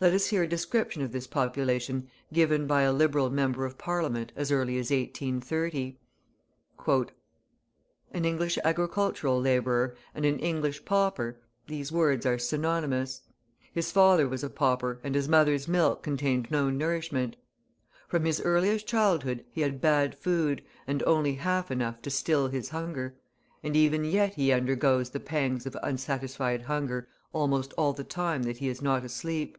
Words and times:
Let 0.00 0.12
us 0.12 0.26
hear 0.26 0.42
a 0.42 0.46
description 0.46 1.00
of 1.00 1.12
this 1.12 1.26
population 1.26 2.10
given 2.30 2.66
by 2.66 2.82
a 2.82 2.92
Liberal 2.92 3.30
member 3.30 3.64
of 3.64 3.78
Parliament 3.78 4.32
as 4.36 4.52
early 4.52 4.76
as 4.76 4.90
1830. 4.90 5.98
"An 8.12 8.24
English 8.26 8.58
agricultural 8.62 9.40
labourer 9.40 9.96
and 10.14 10.26
an 10.26 10.38
English 10.40 10.84
pauper, 10.84 11.40
these 11.68 11.90
words 11.90 12.26
are 12.26 12.36
synonymous. 12.38 13.22
His 13.72 13.90
father 13.90 14.28
was 14.28 14.44
a 14.44 14.50
pauper 14.50 15.00
and 15.02 15.14
his 15.14 15.26
mother's 15.26 15.66
milk 15.66 16.02
contained 16.02 16.48
no 16.50 16.68
nourishment. 16.68 17.36
From 18.06 18.26
his 18.26 18.42
earliest 18.42 18.86
childhood 18.86 19.42
he 19.52 19.62
had 19.62 19.80
bad 19.80 20.18
food, 20.18 20.62
and 20.86 21.02
only 21.04 21.36
half 21.36 21.70
enough 21.70 22.02
to 22.02 22.10
still 22.10 22.48
his 22.48 22.68
hunger, 22.68 23.16
and 23.62 23.74
even 23.74 24.04
yet 24.04 24.34
he 24.34 24.52
undergoes 24.52 25.08
the 25.08 25.20
pangs 25.20 25.64
of 25.64 25.74
unsatisfied 25.82 26.60
hunger 26.60 27.08
almost 27.32 27.72
all 27.78 27.94
the 27.94 28.04
time 28.04 28.42
that 28.42 28.58
he 28.58 28.68
is 28.68 28.82
not 28.82 29.02
asleep. 29.02 29.56